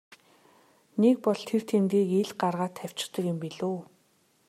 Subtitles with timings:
[1.01, 3.77] Нэг бол тэр тэмдгийг ил гаргаад тавьчихдаг юм билүү.